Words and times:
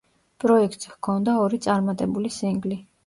პროექტს 0.43 0.89
ჰქონდა 0.93 1.35
ორი 1.43 1.59
წარმატებული 1.67 2.33
სინგლი. 2.39 2.81